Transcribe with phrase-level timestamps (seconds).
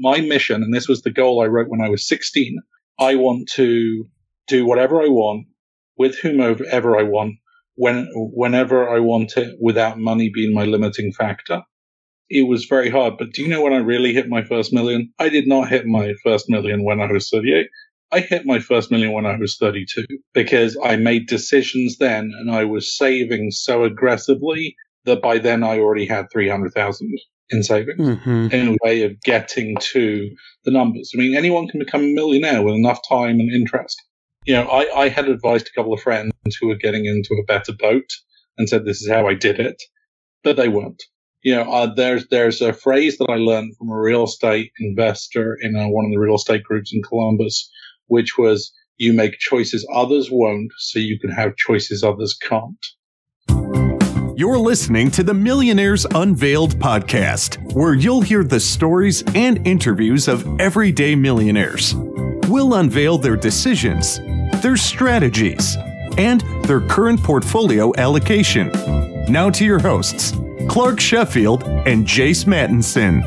[0.00, 2.58] my mission, and this was the goal I wrote when I was 16,
[2.98, 4.08] I want to
[4.48, 5.46] do whatever I want
[5.96, 7.34] with whomever I want,
[7.74, 11.62] when, whenever I want it, without money being my limiting factor.
[12.30, 15.12] It was very hard, but do you know when I really hit my first million?
[15.18, 17.66] I did not hit my first million when I was 38.
[18.12, 22.50] I hit my first million when I was 32 because I made decisions then and
[22.50, 24.74] I was saving so aggressively
[25.04, 27.12] that by then I already had 300,000
[27.50, 28.48] in savings mm-hmm.
[28.50, 30.30] in a way of getting to
[30.64, 31.12] the numbers.
[31.14, 34.00] I mean, anyone can become a millionaire with enough time and interest.
[34.44, 37.44] You know, I, I had advised a couple of friends who were getting into a
[37.44, 38.10] better boat
[38.56, 39.82] and said, this is how I did it,
[40.42, 41.02] but they weren't.
[41.42, 45.56] You know, uh, there's, there's a phrase that I learned from a real estate investor
[45.60, 47.70] in uh, one of the real estate groups in Columbus,
[48.06, 53.79] which was you make choices others won't so you can have choices others can't.
[54.40, 60.58] You're listening to the Millionaires Unveiled podcast, where you'll hear the stories and interviews of
[60.58, 61.94] everyday millionaires.
[62.48, 64.18] We'll unveil their decisions,
[64.62, 65.76] their strategies,
[66.16, 68.70] and their current portfolio allocation.
[69.30, 70.32] Now to your hosts,
[70.70, 73.20] Clark Sheffield and Jace Mattinson.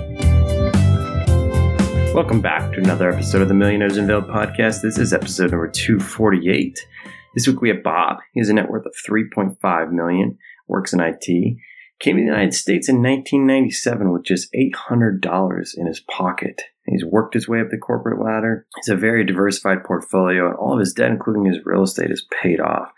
[2.15, 4.81] Welcome back to another episode of the Millionaires Unveiled podcast.
[4.81, 6.87] This is episode number 248.
[7.35, 8.17] This week we have Bob.
[8.33, 11.57] He has a net worth of 3.5 million works in IT,
[11.99, 16.61] came to the United States in 1997 with just $800 in his pocket.
[16.85, 18.65] He's worked his way up the corporate ladder.
[18.75, 22.27] He's a very diversified portfolio, and all of his debt, including his real estate, is
[22.41, 22.91] paid off.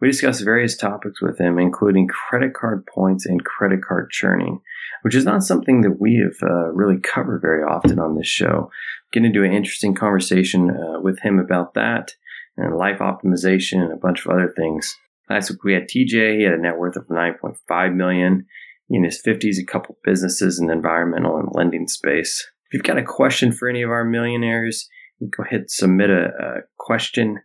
[0.00, 4.60] We discussed various topics with him, including credit card points and credit card churning,
[5.02, 8.70] which is not something that we have uh, really covered very often on this show.
[9.12, 12.14] Get into an interesting conversation uh, with him about that
[12.56, 14.96] and life optimization and a bunch of other things.
[15.30, 16.38] Last week we had TJ.
[16.38, 18.46] He had a net worth of 9.5 million.
[18.92, 22.44] In his 50s, a couple businesses in the environmental and lending space.
[22.66, 24.88] If you've got a question for any of our millionaires,
[25.20, 27.38] go ahead and submit a, a question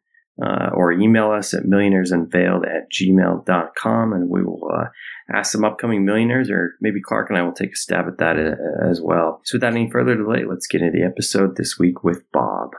[0.43, 4.85] uh, or email us at millionairesunveiled at gmail.com and we will uh,
[5.31, 8.37] ask some upcoming millionaires or maybe Clark and I will take a stab at that
[8.37, 9.41] uh, as well.
[9.45, 12.71] So without any further delay, let's get into the episode this week with Bob.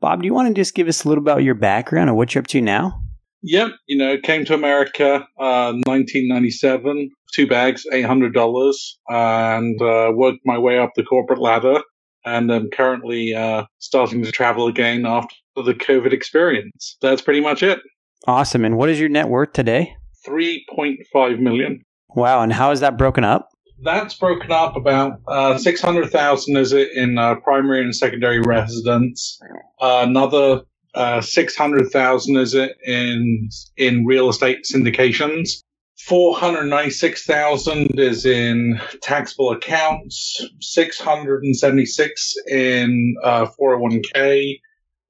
[0.00, 2.34] Bob, do you want to just give us a little about your background and what
[2.34, 3.02] you're up to now?
[3.48, 8.74] Yep, you know, came to America, uh, 1997, two bags, $800,
[9.08, 11.80] and uh, worked my way up the corporate ladder.
[12.24, 16.96] And I'm currently uh, starting to travel again after the COVID experience.
[17.00, 17.78] That's pretty much it.
[18.26, 18.64] Awesome.
[18.64, 19.94] And what is your net worth today?
[20.26, 21.84] 3.5 million.
[22.16, 22.42] Wow.
[22.42, 23.50] And how is that broken up?
[23.80, 29.38] That's broken up about uh, 600,000 is it in uh, primary and secondary residence.
[29.80, 30.62] Uh, another
[30.96, 35.62] uh, 600,000 is it in, in real estate syndications.
[35.98, 44.58] 496,000 is in taxable accounts, 676 in uh, 401k,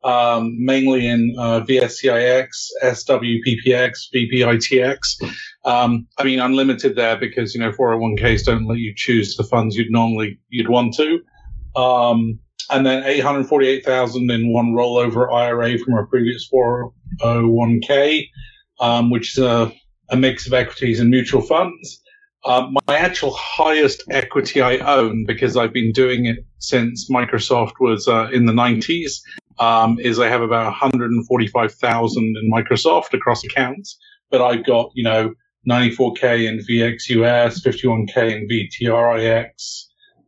[0.04, 2.48] um, mainly in uh, VSCIX,
[2.82, 4.98] SWPPX, VPITX.
[5.64, 9.76] Um, I mean, unlimited there because, you know, 401ks don't let you choose the funds
[9.76, 11.20] you'd normally, you'd want to.
[11.76, 18.26] Um, and then 848,000 in one rollover IRA from our previous 401k,
[18.80, 19.72] um, which is a,
[20.10, 22.02] a, mix of equities and mutual funds.
[22.44, 28.08] Uh, my actual highest equity I own, because I've been doing it since Microsoft was
[28.08, 29.20] uh, in the 90s,
[29.58, 33.98] um, is I have about 145,000 in Microsoft across accounts,
[34.30, 35.34] but I've got, you know,
[35.68, 39.85] 94K in VXUS, 51K in VTRIX,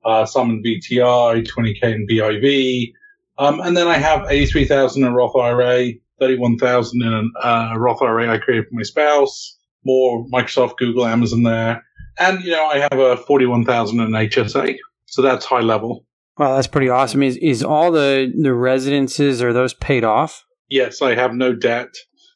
[0.09, 2.93] uh, some in VTI, 20k in BIV.
[3.39, 8.33] um, and then I have 83,000 in Roth IRA, 31,000 in a uh, Roth IRA
[8.33, 11.85] I created for my spouse, more Microsoft, Google, Amazon there,
[12.19, 14.77] and you know I have a 41,000 in HSA,
[15.07, 16.05] so that's high level.
[16.39, 17.23] Wow, that's pretty awesome.
[17.23, 20.45] Is is all the the residences are those paid off?
[20.69, 21.89] Yes, I have no debt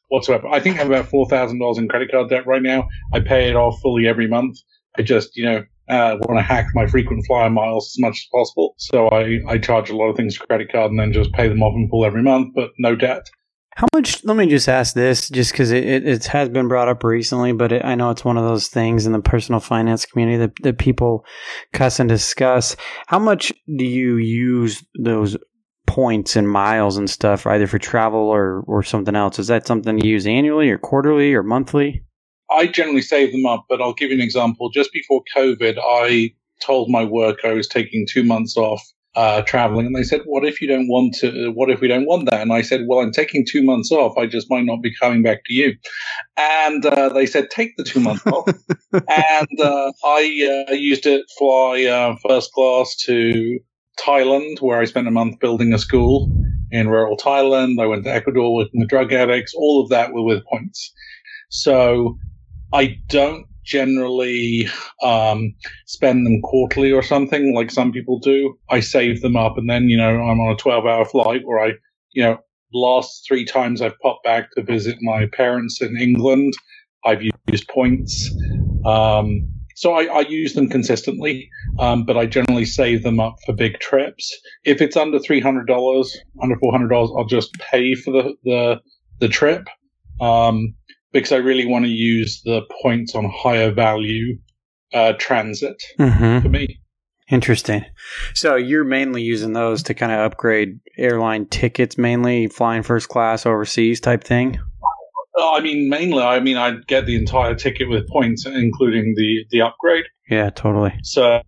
[0.09, 0.49] whatsoever.
[0.49, 2.89] I think I have about four thousand dollars in credit card debt right now.
[3.13, 4.59] I pay it off fully every month.
[4.99, 8.29] I just, you know, uh, want to hack my frequent flyer miles as much as
[8.33, 8.75] possible.
[8.79, 11.49] So I, I charge a lot of things to credit card and then just pay
[11.49, 13.29] them off in full every month, but no debt.
[13.75, 14.23] How much?
[14.25, 17.53] Let me just ask this, just because it, it, it, has been brought up recently,
[17.53, 20.53] but it, I know it's one of those things in the personal finance community that,
[20.63, 21.25] that people
[21.73, 22.77] cuss and discuss.
[23.07, 25.39] How much do you use those
[25.87, 29.39] points and miles and stuff, either for travel or, or something else?
[29.39, 32.05] Is that something you use annually or quarterly or monthly?
[32.55, 34.71] I generally save them up, but I'll give you an example.
[34.71, 36.33] Just before COVID, I
[36.63, 38.83] told my work I was taking two months off
[39.15, 41.51] uh, traveling, and they said, "What if you don't want to?
[41.53, 44.17] What if we don't want that?" And I said, "Well, I'm taking two months off.
[44.17, 45.75] I just might not be coming back to you."
[46.37, 48.49] And uh, they said, "Take the two months off."
[48.93, 53.59] and uh, I uh, used it fly uh, first class to
[54.01, 56.33] Thailand, where I spent a month building a school
[56.71, 57.83] in rural Thailand.
[57.83, 59.53] I went to Ecuador working with drug addicts.
[59.55, 60.93] All of that were with points.
[61.51, 62.17] So
[62.73, 64.69] I don't generally
[65.03, 65.55] um,
[65.87, 68.59] spend them quarterly or something like some people do.
[68.71, 71.61] I save them up and then, you know, I'm on a 12 hour flight where
[71.61, 71.73] I,
[72.13, 72.39] you know,
[72.75, 76.55] last three times I've popped back to visit my parents in England.
[77.05, 78.31] I've used points.
[78.85, 81.49] Um, so I, I, use them consistently,
[81.79, 84.37] um, but I generally save them up for big trips.
[84.65, 88.35] If it's under three hundred dollars, under four hundred dollars, I'll just pay for the
[88.45, 88.81] the,
[89.19, 89.67] the trip
[90.21, 90.75] um,
[91.13, 94.39] because I really want to use the points on higher value
[94.93, 96.41] uh, transit mm-hmm.
[96.41, 96.81] for me.
[97.31, 97.85] Interesting.
[98.35, 103.47] So you're mainly using those to kind of upgrade airline tickets, mainly flying first class
[103.47, 104.59] overseas type thing.
[105.39, 109.63] I mean, mainly, I mean, I'd get the entire ticket with points, including the the
[109.63, 110.05] upgrade.
[110.29, 110.95] Yeah, totally.
[111.03, 111.41] So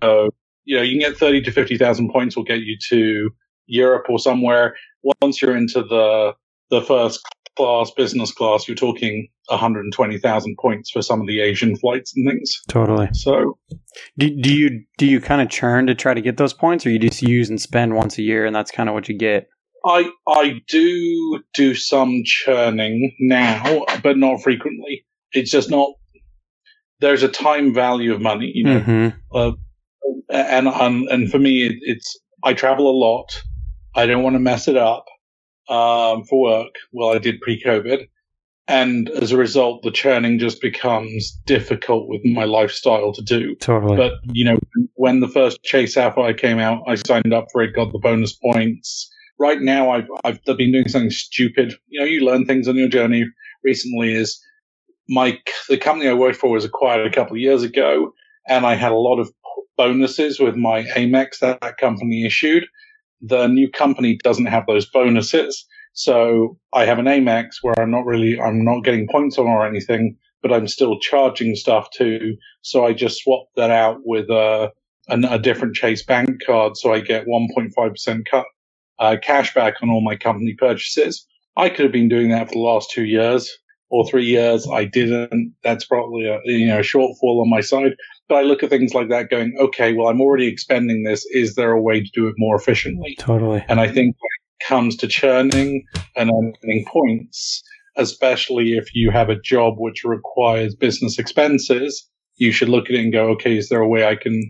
[0.65, 2.37] you know, you can get thirty to fifty thousand points.
[2.37, 3.31] Will get you to
[3.67, 4.77] Europe or somewhere.
[5.21, 6.33] Once you're into the
[6.71, 7.21] the first
[7.57, 12.61] class, business class, you're talking 120,000 points for some of the Asian flights and things.
[12.69, 13.09] Totally.
[13.13, 13.59] So,
[14.19, 16.91] do, do you do you kind of churn to try to get those points, or
[16.91, 19.49] you just use and spend once a year, and that's kind of what you get?
[19.87, 25.05] I I do do some churning now, but not frequently.
[25.33, 25.93] It's just not.
[27.01, 29.37] There's a time value of money, you know, mm-hmm.
[29.37, 29.53] uh,
[30.31, 33.43] and and and for me, it, it's I travel a lot.
[33.95, 35.05] I don't want to mess it up
[35.69, 36.75] um, for work.
[36.93, 38.09] Well, I did pre-COVID,
[38.69, 43.55] and as a result, the churning just becomes difficult with my lifestyle to do.
[43.57, 43.97] Totally.
[43.97, 44.59] But you know,
[44.95, 48.33] when the first Chase Sapphire came out, I signed up for it, got the bonus
[48.33, 51.75] points right now I've, I've been doing something stupid.
[51.89, 53.25] You know, you learn things on your journey
[53.63, 54.41] recently is
[55.09, 55.39] my,
[55.69, 58.13] the company I worked for was acquired a couple of years ago
[58.49, 59.31] and I had a lot of
[59.77, 62.65] bonuses with my Amex that that company issued.
[63.21, 65.67] The new company doesn't have those bonuses.
[65.95, 69.67] So I have an Amex where I'm not really, I'm not getting points on or
[69.67, 72.37] anything, but I'm still charging stuff too.
[72.63, 74.73] So I just swapped that out with a,
[75.09, 76.77] a, a different Chase bank card.
[76.77, 78.47] So I get 1.5% cut
[78.99, 81.27] uh, cash back on all my company purchases.
[81.57, 83.51] I could have been doing that for the last two years
[83.91, 84.67] or three years.
[84.71, 85.55] I didn't.
[85.63, 87.95] That's probably a you know a shortfall on my side.
[88.29, 91.27] But I look at things like that, going, okay, well, I'm already expending this.
[91.27, 93.17] Is there a way to do it more efficiently?
[93.19, 93.65] Totally.
[93.69, 95.85] And I think when it comes to churning
[96.17, 97.63] and earning points,
[97.97, 103.01] especially if you have a job which requires business expenses, you should look at it
[103.01, 104.41] and go, okay, is there a way I can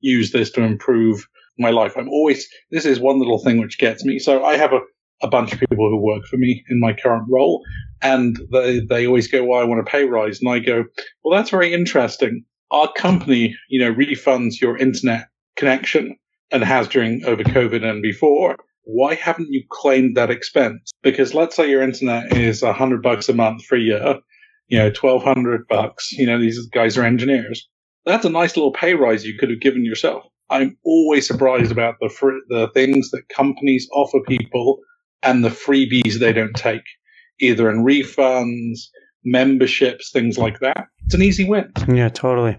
[0.00, 1.26] use this to improve
[1.58, 1.96] my life.
[1.96, 4.18] I'm always, this is one little thing which gets me.
[4.18, 4.80] So I have a,
[5.22, 7.62] a bunch of people who work for me in my current role
[8.02, 10.40] and they, they always go, well, I want a pay rise.
[10.40, 10.84] And I go,
[11.24, 12.44] well, that's very interesting.
[12.70, 16.16] Our company, you know, refunds your internet connection
[16.50, 18.56] and has during over COVID and before.
[18.84, 20.92] Why haven't you claimed that expense?
[21.02, 24.18] Because let's say your internet is a hundred bucks a month for a year,
[24.68, 26.12] you know, 1200 bucks.
[26.12, 27.68] You know, these guys are engineers.
[28.04, 30.24] That's a nice little pay rise you could have given yourself.
[30.50, 34.78] I'm always surprised about the fr- the things that companies offer people
[35.22, 36.84] and the freebies they don't take,
[37.40, 38.80] either in refunds,
[39.24, 40.86] memberships, things like that.
[41.06, 41.70] It's an easy win.
[41.88, 42.58] Yeah, totally.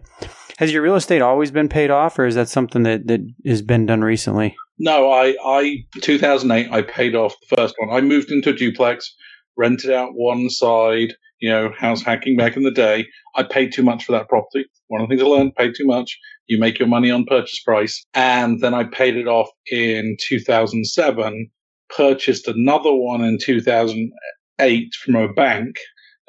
[0.58, 3.62] Has your real estate always been paid off, or is that something that, that has
[3.62, 4.56] been done recently?
[4.80, 7.96] No, I, I 2008, I paid off the first one.
[7.96, 9.14] I moved into a duplex,
[9.58, 13.06] rented out one side, you know, house hacking back in the day.
[13.36, 14.66] I paid too much for that property.
[14.88, 16.18] One of the things I learned, paid too much.
[16.48, 18.06] You make your money on purchase price.
[18.14, 21.50] And then I paid it off in 2007,
[21.90, 25.76] purchased another one in 2008 from a bank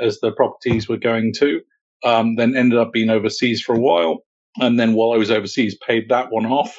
[0.00, 1.60] as the properties were going to,
[2.04, 4.18] um, then ended up being overseas for a while.
[4.58, 6.78] And then while I was overseas, paid that one off.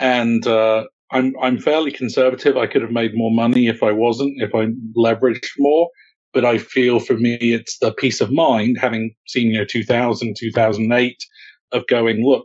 [0.00, 2.56] And, uh, I'm, I'm fairly conservative.
[2.56, 5.88] I could have made more money if I wasn't, if I leveraged more
[6.36, 10.36] but I feel for me, it's the peace of mind having seen, you know, 2000,
[10.38, 11.16] 2008
[11.72, 12.44] of going, look,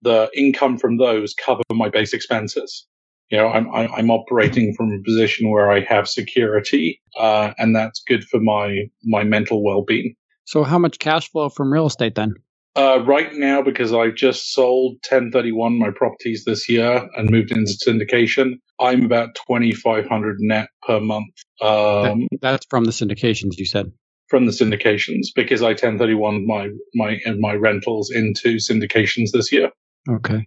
[0.00, 2.86] the income from those cover my base expenses.
[3.30, 8.02] You know, I'm, I'm operating from a position where I have security, uh, and that's
[8.06, 10.14] good for my, my mental well-being.
[10.44, 12.34] So how much cash flow from real estate then?
[12.76, 17.72] Uh, right now, because I've just sold 1031 my properties this year and moved into
[17.72, 21.32] syndication, I'm about 2,500 net per month.
[21.62, 23.90] Um, that, that's from the syndications, you said.
[24.28, 29.70] From the syndications, because I 1031 my my my rentals into syndications this year.
[30.08, 30.46] Okay.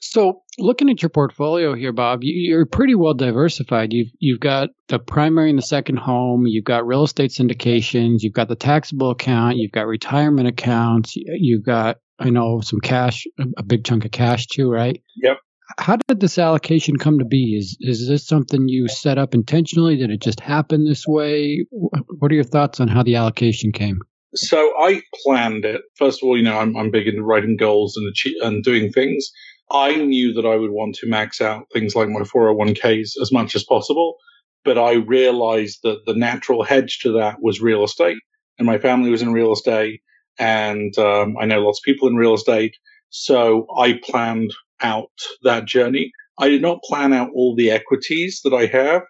[0.00, 3.92] So looking at your portfolio here, Bob, you're pretty well diversified.
[3.92, 6.46] You've you've got the primary and the second home.
[6.46, 8.18] You've got real estate syndications.
[8.20, 9.56] You've got the taxable account.
[9.56, 11.14] You've got retirement accounts.
[11.16, 13.24] You've got I know some cash,
[13.56, 15.02] a big chunk of cash too, right?
[15.22, 15.38] Yep.
[15.78, 17.56] how did this allocation come to be?
[17.56, 19.96] Is is this something you set up intentionally?
[19.96, 21.66] Did it just happen this way?
[21.70, 24.00] What are your thoughts on how the allocation came?
[24.34, 25.82] So I planned it.
[25.96, 28.92] First of all, you know, I'm, I'm big into writing goals and achieve, and doing
[28.92, 29.30] things.
[29.72, 33.54] I knew that I would want to max out things like my 401ks as much
[33.54, 34.16] as possible,
[34.64, 38.18] but I realized that the natural hedge to that was real estate,
[38.58, 40.00] and my family was in real estate,
[40.38, 42.74] and um, I know lots of people in real estate.
[43.10, 45.10] So I planned out
[45.42, 46.12] that journey.
[46.38, 49.02] I did not plan out all the equities that I have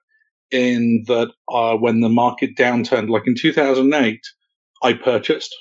[0.51, 4.21] in that uh, when the market downturned, like in 2008,
[4.83, 5.55] I purchased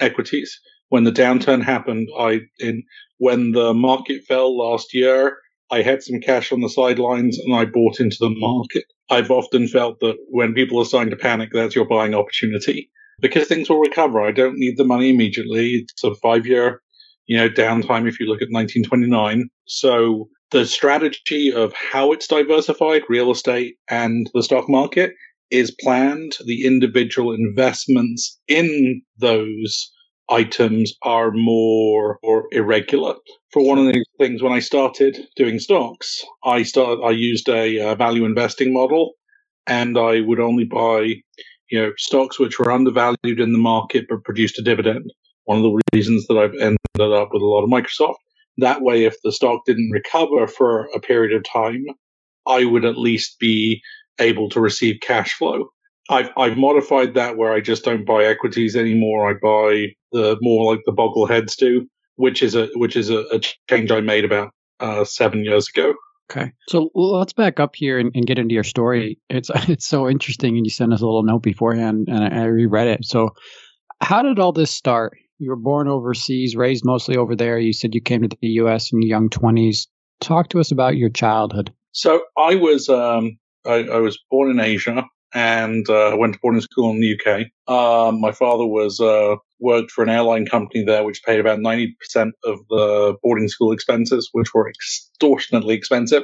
[0.00, 0.58] equities.
[0.88, 2.82] When the downturn happened, I in
[3.18, 5.36] when the market fell last year,
[5.70, 8.84] I had some cash on the sidelines and I bought into the market.
[9.10, 13.48] I've often felt that when people are starting to panic, that's your buying opportunity because
[13.48, 14.20] things will recover.
[14.20, 15.86] I don't need the money immediately.
[15.88, 16.80] It's a five year
[17.28, 19.48] you know, downtime if you look at 1929.
[19.66, 25.12] So the strategy of how it's diversified, real estate and the stock market,
[25.50, 26.36] is planned.
[26.44, 29.92] The individual investments in those
[30.30, 33.14] items are more or irregular.
[33.52, 37.80] For one of the things, when I started doing stocks, I started, I used a
[37.80, 39.14] uh, value investing model,
[39.66, 41.14] and I would only buy,
[41.70, 45.10] you know, stocks which were undervalued in the market but produced a dividend
[45.48, 48.16] one of the reasons that I've ended up with a lot of Microsoft.
[48.58, 51.86] That way, if the stock didn't recover for a period of time,
[52.46, 53.80] I would at least be
[54.18, 55.68] able to receive cash flow.
[56.10, 59.30] I've, I've modified that where I just don't buy equities anymore.
[59.30, 63.40] I buy the more like the Bogleheads do, which is a which is a, a
[63.68, 65.94] change I made about uh, seven years ago.
[66.30, 69.18] Okay, so let's back up here and, and, get into your story.
[69.30, 72.44] It's it's so interesting, and you sent us a little note beforehand, and I, I
[72.44, 73.04] reread it.
[73.04, 73.30] So,
[74.00, 75.16] how did all this start?
[75.38, 77.58] You were born overseas, raised mostly over there.
[77.58, 78.92] You said you came to the U.S.
[78.92, 79.86] in your young 20s.
[80.20, 81.72] Talk to us about your childhood.
[81.92, 86.60] So I was um, I, I, was born in Asia and uh, went to boarding
[86.60, 87.46] school in the UK.
[87.72, 91.96] Um, my father was uh, worked for an airline company there, which paid about ninety
[92.00, 96.22] percent of the boarding school expenses, which were extortionately expensive.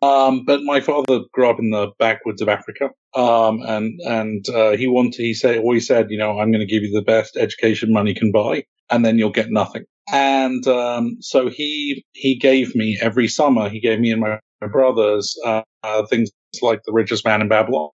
[0.00, 4.70] Um, but my father grew up in the backwoods of Africa, um, and and uh,
[4.76, 7.36] he wanted he said always said, you know, I'm going to give you the best
[7.36, 9.84] education money can buy, and then you'll get nothing.
[10.10, 13.68] And um, so he he gave me every summer.
[13.68, 15.62] He gave me and my, my brothers uh,
[16.08, 17.90] things like The Richest Man in Babylon.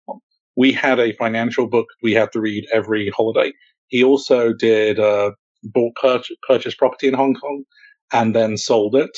[0.55, 3.53] We had a financial book we had to read every holiday.
[3.87, 5.31] He also did uh,
[5.63, 7.63] bought purchase, property in Hong Kong
[8.11, 9.17] and then sold it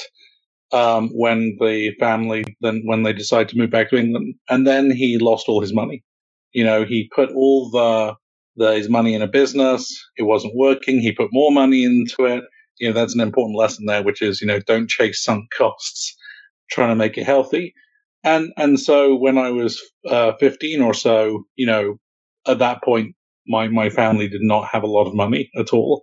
[0.73, 4.91] um, when the family then when they decided to move back to England, and then
[4.91, 6.03] he lost all his money.
[6.53, 8.15] You know, he put all the,
[8.57, 9.91] the his money in a business.
[10.17, 10.99] It wasn't working.
[11.01, 12.45] He put more money into it.
[12.79, 16.17] You know, that's an important lesson there, which is you know don't chase sunk costs.
[16.71, 17.75] Trying to make it healthy.
[18.25, 21.97] And and so when I was uh, 15 or so, you know,
[22.45, 23.15] at that point,
[23.47, 26.01] my my family did not have a lot of money at all,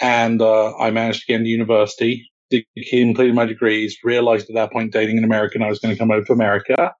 [0.00, 2.24] and uh, I managed to get into university
[2.90, 6.10] completed my degrees, realized at that point dating an American, I was going to come
[6.10, 6.92] over to America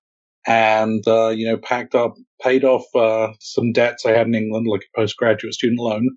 [0.47, 4.67] and, uh, you know, packed up, paid off, uh, some debts I had in England,
[4.67, 6.09] like a postgraduate student loan,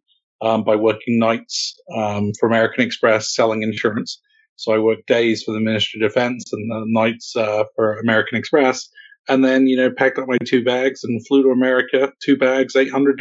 [0.42, 4.22] um, by working nights, um, for American Express selling insurance.
[4.58, 8.38] So I worked days for the Ministry of Defense and uh, nights, uh, for American
[8.38, 8.90] Express.
[9.30, 12.74] And then, you know, packed up my two bags and flew to America, two bags,
[12.76, 13.18] $800.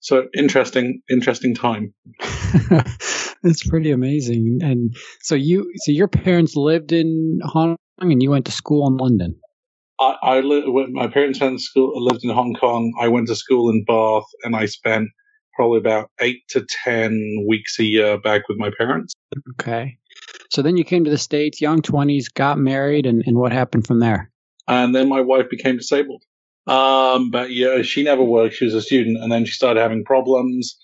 [0.00, 1.94] So interesting, interesting time.
[3.42, 4.58] That's pretty amazing.
[4.62, 8.86] And so you, so your parents lived in Hong Kong, and you went to school
[8.88, 9.36] in London.
[10.00, 10.66] I, I lived.
[10.92, 12.92] My parents went to school, lived in Hong Kong.
[13.00, 15.08] I went to school in Bath, and I spent
[15.54, 19.14] probably about eight to ten weeks a year back with my parents.
[19.52, 19.98] Okay.
[20.52, 23.86] So then you came to the states, young twenties, got married, and, and what happened
[23.86, 24.30] from there?
[24.68, 26.22] And then my wife became disabled.
[26.66, 28.56] Um, but yeah, she never worked.
[28.56, 30.78] She was a student, and then she started having problems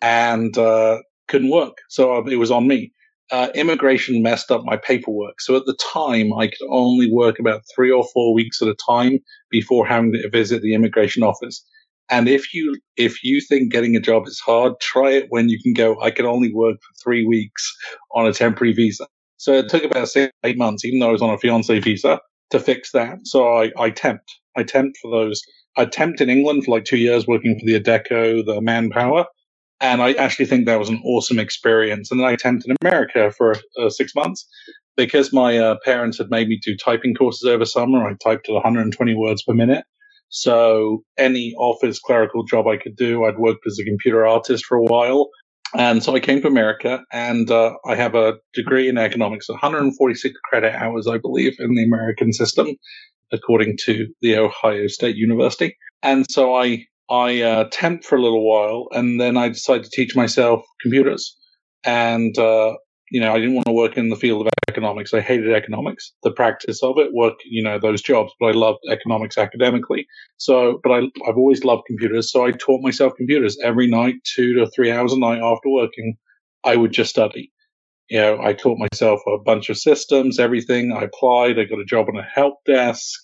[0.00, 1.78] and uh, couldn't work.
[1.88, 2.92] So uh, it was on me.
[3.32, 5.40] Uh, immigration messed up my paperwork.
[5.40, 8.76] So at the time, I could only work about three or four weeks at a
[8.76, 9.18] time
[9.50, 11.64] before having to visit the immigration office.
[12.10, 15.58] And if you if you think getting a job is hard, try it when you
[15.62, 16.00] can go.
[16.00, 17.76] I can only work for three weeks
[18.12, 19.06] on a temporary visa.
[19.36, 22.20] So it took about six, eight months, even though I was on a fiance visa,
[22.50, 23.20] to fix that.
[23.24, 24.28] So I, I temped.
[24.56, 25.40] I temped for those.
[25.76, 29.24] I temped in England for like two years working for the Adecco, the Manpower.
[29.80, 32.10] And I actually think that was an awesome experience.
[32.10, 34.46] And then I temped in America for uh, six months
[34.96, 38.06] because my uh, parents had made me do typing courses over summer.
[38.06, 39.84] I typed at 120 words per minute.
[40.30, 44.78] So any office clerical job I could do, I'd worked as a computer artist for
[44.78, 45.28] a while.
[45.76, 50.34] And so I came to America and uh, I have a degree in economics, 146
[50.44, 52.74] credit hours, I believe, in the American system,
[53.32, 55.76] according to the Ohio State University.
[56.02, 60.16] And so I, I uh, for a little while and then I decided to teach
[60.16, 61.36] myself computers.
[61.84, 62.74] And, uh,
[63.10, 65.12] you know, I didn't want to work in the field of economics.
[65.12, 68.78] I hated economics, the practice of it, work, you know, those jobs, but I loved
[68.88, 70.06] economics academically.
[70.36, 70.98] So, but I,
[71.28, 72.30] I've always loved computers.
[72.30, 76.14] So I taught myself computers every night, two to three hours a night after working.
[76.64, 77.52] I would just study.
[78.08, 80.92] You know, I taught myself a bunch of systems, everything.
[80.92, 81.58] I applied.
[81.58, 83.20] I got a job on a help desk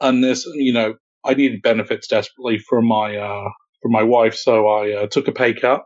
[0.00, 0.94] and this, you know,
[1.24, 3.50] I needed benefits desperately for my, uh,
[3.82, 4.34] for my wife.
[4.34, 5.82] So I uh, took a pay cut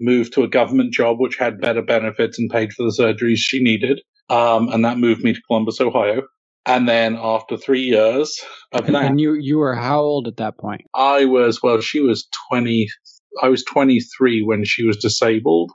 [0.00, 3.62] moved to a government job which had better benefits and paid for the surgeries she
[3.62, 4.00] needed.
[4.30, 6.22] Um, and that moved me to Columbus, Ohio.
[6.66, 8.38] And then after three years
[8.72, 10.82] of And, that, and you you were how old at that point?
[10.94, 12.88] I was, well, she was 20,
[13.42, 15.72] I was 23 when she was disabled.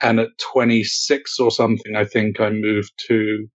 [0.00, 3.48] And at 26 or something, I think I moved to,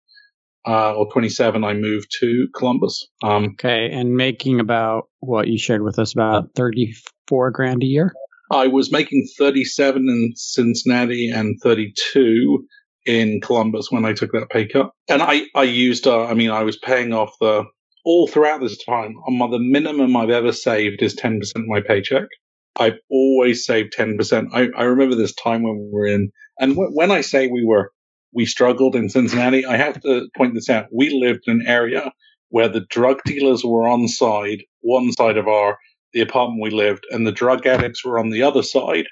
[0.67, 3.07] uh, or 27, I moved to Columbus.
[3.23, 6.93] Um, Okay, and making about what you shared with us about thirty
[7.29, 8.11] four grand a year.
[8.51, 12.65] I was making 37 in Cincinnati and 32
[13.05, 14.91] in Columbus when I took that pay cut.
[15.09, 17.65] And I, I used, uh, I mean, I was paying off the,
[18.05, 22.27] all throughout this time, um, the minimum I've ever saved is 10% of my paycheck.
[22.75, 24.49] I've always saved 10%.
[24.53, 27.65] I, I remember this time when we were in, and w- when I say we
[27.65, 27.91] were,
[28.33, 30.87] we struggled in Cincinnati, I have to point this out.
[30.91, 32.11] We lived in an area
[32.49, 35.77] where the drug dealers were on side, one side of our,
[36.13, 39.05] the apartment we lived, and the drug addicts were on the other side.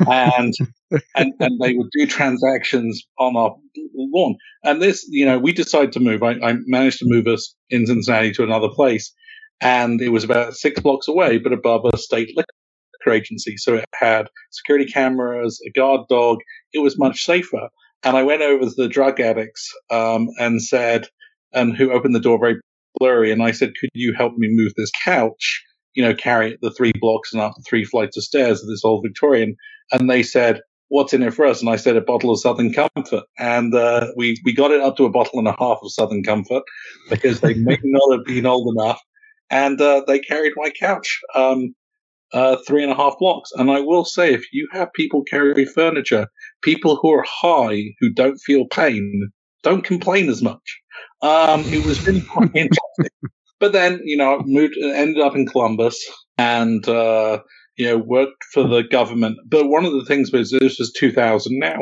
[0.00, 0.54] and
[1.16, 3.56] and and they would do transactions on our
[3.94, 4.36] lawn.
[4.64, 6.22] And this, you know, we decided to move.
[6.22, 9.12] I, I managed to move us in Cincinnati to another place,
[9.60, 13.56] and it was about six blocks away, but above a state liquor agency.
[13.56, 16.38] So it had security cameras, a guard dog.
[16.72, 17.68] It was much safer.
[18.04, 21.08] And I went over to the drug addicts um, and said,
[21.52, 22.56] and who opened the door very
[22.98, 25.64] blurry, and I said, "Could you help me move this couch?"
[25.98, 28.68] You know, carry it the three blocks and up the three flights of stairs of
[28.68, 29.56] this old Victorian.
[29.92, 31.60] And they said, what's in it for us?
[31.60, 33.24] And I said, a bottle of Southern Comfort.
[33.38, 36.22] And uh, we, we got it up to a bottle and a half of Southern
[36.22, 36.62] Comfort
[37.10, 39.00] because they may not have been old enough.
[39.50, 41.74] And uh, they carried my couch um,
[42.32, 43.50] uh, three and a half blocks.
[43.52, 46.28] And I will say, if you have people carry furniture,
[46.62, 49.30] people who are high, who don't feel pain,
[49.62, 50.80] don't complain as much.
[51.22, 53.10] Um, it was really quite interesting.
[53.60, 56.04] But then, you know, moved, ended up in Columbus
[56.36, 57.40] and, uh,
[57.76, 59.38] you know, worked for the government.
[59.48, 61.78] But one of the things was this was 2000 now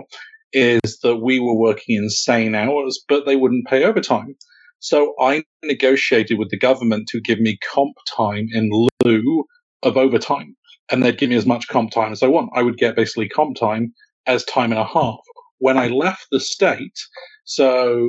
[0.53, 4.35] is that we were working insane hours, but they wouldn't pay overtime.
[4.79, 8.71] So I negotiated with the government to give me comp time in
[9.05, 9.45] lieu
[9.83, 10.57] of overtime.
[10.91, 12.51] And they'd give me as much comp time as I want.
[12.55, 13.93] I would get basically comp time
[14.27, 15.19] as time and a half.
[15.59, 16.99] When I left the state,
[17.45, 18.09] so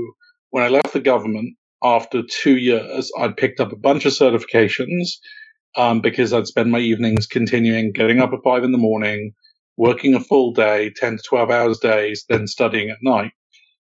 [0.52, 5.18] when I left the government after two years, I'd picked up a bunch of certifications
[5.76, 9.34] um, because I'd spend my evenings continuing getting up at five in the morning,
[9.78, 13.32] working a full day, 10 to 12 hours days, then studying at night.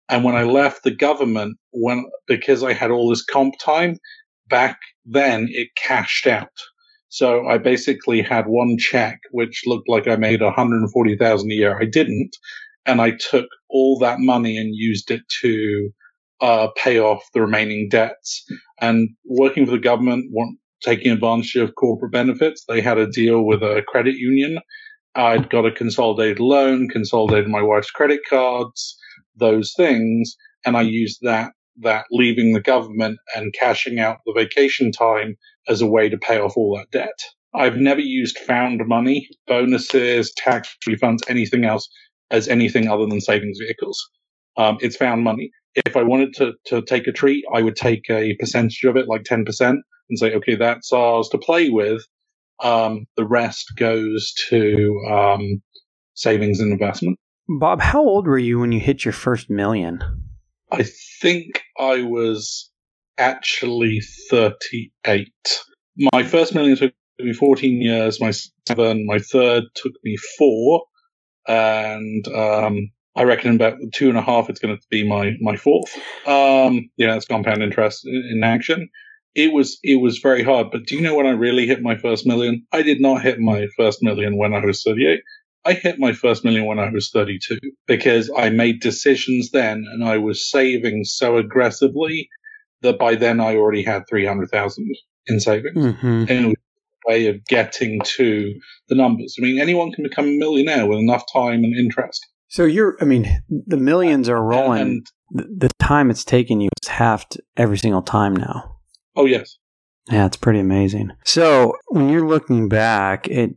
[0.09, 3.99] And when I left the government, when, because I had all this comp time
[4.49, 6.53] back then, it cashed out.
[7.09, 11.79] So I basically had one check, which looked like I made 140,000 a year.
[11.81, 12.37] I didn't.
[12.87, 15.91] And I took all that money and used it to
[16.43, 18.45] uh, pay off the remaining debts.
[18.81, 20.31] And working for the government,
[20.83, 24.59] taking advantage of corporate benefits, they had a deal with a credit union.
[25.15, 28.99] I'd got a consolidated loan, consolidated my wife's credit cards,
[29.37, 34.93] those things, and I used that that leaving the government and cashing out the vacation
[34.93, 35.37] time
[35.69, 37.19] as a way to pay off all that debt.
[37.55, 41.89] I've never used found money, bonuses, tax refunds, anything else
[42.31, 44.07] as anything other than savings vehicles.
[44.57, 45.51] Um, it's found money.
[45.75, 49.09] If I wanted to, to take a treat, I would take a percentage of it,
[49.09, 52.03] like 10%, and say, okay, that's ours to play with.
[52.63, 55.63] Um, the rest goes to um,
[56.15, 57.19] savings and investment.
[57.49, 60.01] Bob, how old were you when you hit your first million?
[60.71, 60.85] I
[61.21, 62.71] think I was
[63.19, 65.29] actually 38.
[66.13, 68.33] My first million took me 14 years, my
[68.67, 70.85] seven, my third took me four,
[71.47, 75.33] and um, I reckon in about two and a half it's going to be my,
[75.41, 75.95] my fourth.
[76.27, 78.89] Um, yeah, it's compound interest in, action.
[79.35, 81.97] It was it was very hard, but do you know when I really hit my
[81.97, 82.67] first million?
[82.73, 85.21] I did not hit my first million when I was 38.
[85.65, 90.05] I hit my first million when I was 32 because I made decisions then and
[90.05, 92.29] I was saving so aggressively
[92.83, 94.95] that by then I already had 300,000
[95.29, 95.77] in savings.
[95.77, 96.07] Mm-hmm.
[96.07, 98.55] And it was a way of getting to
[98.89, 99.37] the numbers.
[99.39, 102.27] I mean, anyone can become a millionaire with enough time and interest.
[102.53, 104.83] So you're, I mean, the millions are rolling.
[104.83, 108.77] And, the, the time it's taken you is halved every single time now.
[109.17, 109.57] oh yes,
[110.11, 111.13] Yeah, it's pretty amazing.
[111.25, 113.53] So when you're looking back at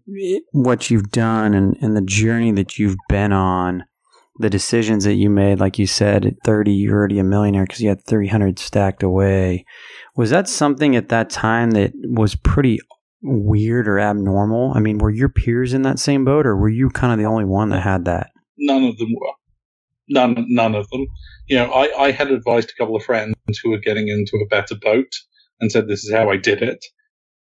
[0.54, 3.84] what you've done and, and the journey that you've been on,
[4.40, 7.82] the decisions that you made, like you said, at 30, you're already a millionaire because
[7.82, 9.66] you had 300 stacked away.
[10.16, 12.80] Was that something at that time that was pretty
[13.22, 14.72] weird or abnormal?
[14.74, 17.26] I mean, were your peers in that same boat or were you kind of the
[17.26, 18.30] only one that had that?
[18.58, 19.34] None of them were.
[20.08, 21.08] None, none of them.
[21.48, 24.48] You know, I, I had advised a couple of friends who were getting into a
[24.48, 25.12] better boat
[25.60, 26.84] and said this is how I did it,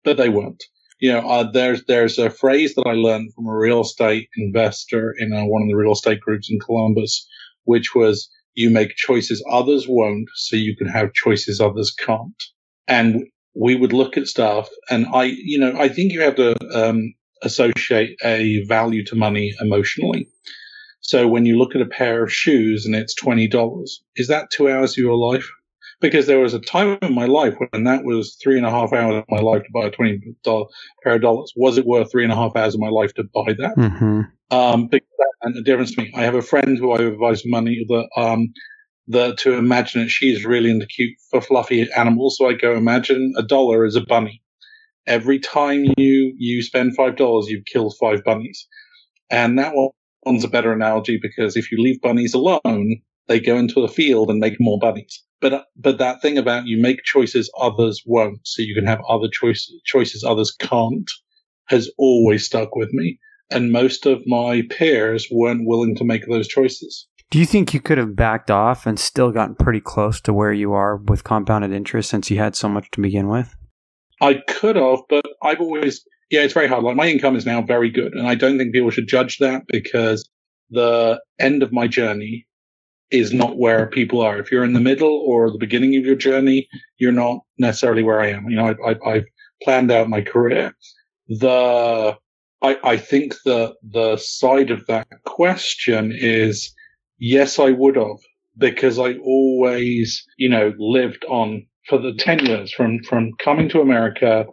[0.04, 0.64] but they weren't.
[1.00, 5.14] You know, uh, there's there's a phrase that I learned from a real estate investor
[5.18, 7.28] in uh, one of the real estate groups in Columbus,
[7.66, 12.44] which was you make choices others won't, so you can have choices others can't.
[12.88, 16.56] And we would look at stuff, and I, you know, I think you have to
[16.74, 20.28] um, associate a value to money emotionally.
[21.04, 24.50] So when you look at a pair of shoes and it's twenty dollars, is that
[24.50, 25.50] two hours of your life?
[26.00, 28.92] Because there was a time in my life when that was three and a half
[28.94, 30.66] hours of my life to buy a twenty dollar
[31.04, 31.54] pair of dollars.
[31.56, 33.76] Was it worth three and a half hours of my life to buy that?
[33.78, 34.22] Mm-hmm.
[34.52, 36.12] Um, because that and the difference to me.
[36.16, 38.54] I have a friend who I advise money that um
[39.10, 42.38] that to imagine that she's really into cute for fluffy animals.
[42.38, 44.42] So I go imagine a dollar is a bunny.
[45.06, 48.68] Every time you you spend five dollars, you've killed five bunnies,
[49.30, 49.90] and that one
[50.26, 54.30] one's a better analogy because if you leave bunnies alone, they go into the field
[54.30, 55.24] and make more bunnies.
[55.42, 59.28] But but that thing about you make choices others won't, so you can have other
[59.32, 61.10] choices choices others can't,
[61.68, 63.20] has always stuck with me.
[63.52, 67.08] And most of my peers weren't willing to make those choices.
[67.30, 70.54] Do you think you could have backed off and still gotten pretty close to where
[70.54, 73.56] you are with compounded interest since you had so much to begin with?
[74.22, 76.84] I could have, but I've always yeah, it's very hard.
[76.84, 79.68] Like my income is now very good, and I don't think people should judge that
[79.68, 80.28] because
[80.72, 82.48] the end of my journey
[83.12, 84.40] is not where people are.
[84.40, 86.68] If you're in the middle or the beginning of your journey,
[86.98, 88.50] you're not necessarily where I am.
[88.50, 89.26] You know, I, I've
[89.62, 90.74] planned out my career.
[91.28, 92.18] The
[92.64, 96.74] I, I think the the side of that question is
[97.20, 98.18] yes, I would have
[98.58, 103.82] because I always, you know, lived on for the 10 years from, from coming to
[103.82, 104.46] America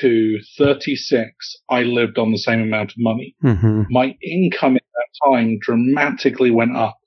[0.00, 3.34] to 36, I lived on the same amount of money.
[3.42, 3.82] Mm-hmm.
[3.90, 6.98] My income at that time dramatically went up.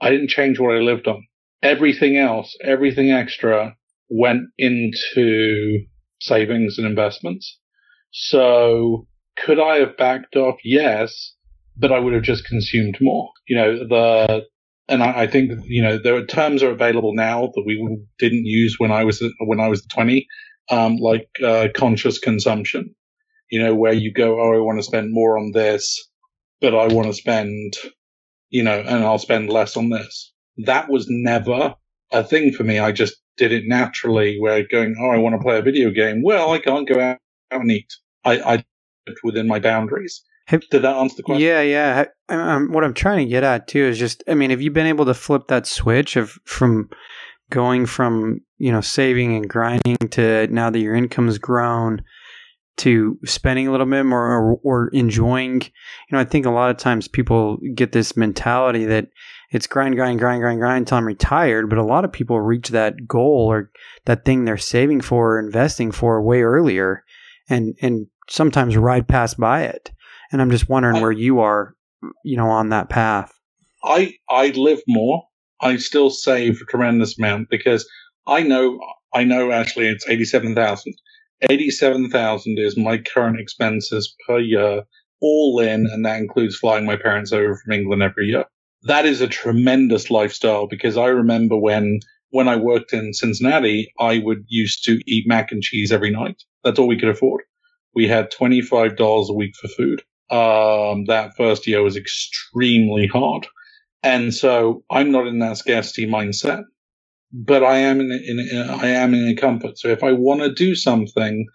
[0.00, 1.26] I didn't change what I lived on.
[1.62, 3.76] Everything else, everything extra
[4.08, 5.84] went into
[6.20, 7.58] savings and investments.
[8.10, 9.06] So
[9.38, 10.56] could I have backed off?
[10.64, 11.34] Yes,
[11.76, 13.30] but I would have just consumed more.
[13.48, 14.42] You know, the,
[14.88, 18.44] and I, I think, you know, there are terms are available now that we didn't
[18.44, 20.26] use when I was, when I was 20
[20.70, 22.94] um, like uh, conscious consumption,
[23.50, 26.08] you know, where you go, oh, I want to spend more on this,
[26.60, 27.74] but I want to spend,
[28.50, 30.32] you know, and I'll spend less on this.
[30.58, 31.74] That was never
[32.12, 32.78] a thing for me.
[32.78, 36.22] I just did it naturally where going, oh, I want to play a video game.
[36.22, 37.18] Well, I can't go out
[37.50, 37.92] and eat.
[38.24, 38.52] I, I
[39.06, 40.22] lived within my boundaries.
[40.46, 41.42] Have- Did that answer the question?
[41.46, 42.04] Yeah, yeah.
[42.28, 44.70] I- Um, what I'm trying to get at too is just, I mean, have you
[44.70, 46.90] been able to flip that switch of from
[47.52, 52.02] going from you know saving and grinding to now that your income's grown
[52.78, 55.60] to spending a little bit more or, or enjoying?
[55.62, 59.08] You know, I think a lot of times people get this mentality that
[59.50, 61.68] it's grind, grind, grind, grind, grind until I'm retired.
[61.68, 63.70] But a lot of people reach that goal or
[64.06, 67.04] that thing they're saving for or investing for way earlier,
[67.48, 69.92] and and sometimes ride past by it.
[70.32, 71.76] And I'm just wondering I- where you are,
[72.24, 73.32] you know, on that path.
[73.84, 75.24] I I live more.
[75.62, 77.88] I still save a tremendous amount because
[78.26, 78.80] I know
[79.14, 80.94] I know actually it's eighty seven thousand.
[81.48, 84.82] Eighty seven thousand is my current expenses per year,
[85.20, 88.44] all in, and that includes flying my parents over from England every year.
[88.84, 94.18] That is a tremendous lifestyle because I remember when when I worked in Cincinnati, I
[94.18, 96.42] would used to eat mac and cheese every night.
[96.64, 97.42] That's all we could afford.
[97.94, 100.02] We had twenty five dollars a week for food.
[100.30, 103.46] Um, that first year was extremely hard.
[104.02, 106.64] And so I'm not in that scarcity mindset,
[107.32, 109.78] but I am in, in, in I am in a comfort.
[109.78, 111.46] So if I want to do something,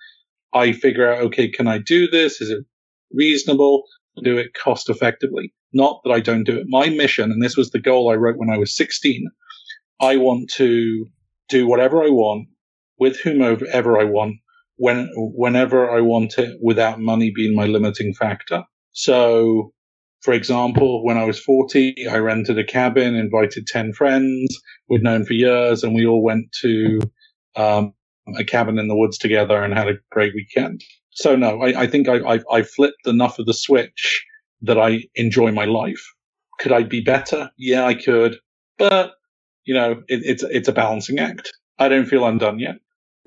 [0.53, 2.41] I figure out, okay, can I do this?
[2.41, 2.65] Is it
[3.11, 3.83] reasonable?
[4.23, 5.53] Do it cost effectively.
[5.73, 6.65] Not that I don't do it.
[6.67, 9.27] My mission, and this was the goal I wrote when I was 16.
[9.99, 11.05] I want to
[11.49, 12.47] do whatever I want
[12.97, 14.37] with whomever I want
[14.77, 18.63] when, whenever I want it without money being my limiting factor.
[18.91, 19.73] So
[20.21, 25.25] for example, when I was 40, I rented a cabin, invited 10 friends we'd known
[25.25, 26.99] for years, and we all went to
[27.55, 27.93] um,
[28.37, 30.83] a cabin in the woods together and had a great weekend.
[31.11, 34.25] So no, I, I think I, I, I flipped enough of the switch
[34.61, 36.03] that I enjoy my life.
[36.59, 37.51] Could I be better?
[37.57, 38.37] Yeah, I could,
[38.77, 39.13] but
[39.65, 41.51] you know, it, it's it's a balancing act.
[41.77, 42.77] I don't feel I'm done yet.